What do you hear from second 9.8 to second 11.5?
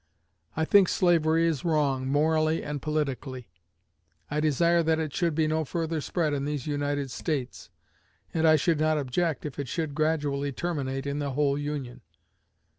gradually terminate in the